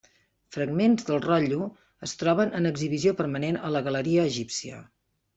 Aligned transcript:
Fragments 0.55 1.03
del 1.09 1.19
rotllo 1.25 1.67
es 2.07 2.15
troben 2.21 2.55
en 2.59 2.69
exhibició 2.69 3.13
permanent 3.19 3.59
a 3.69 3.69
la 3.75 3.83
galeria 3.89 4.25
egípcia. 4.31 4.81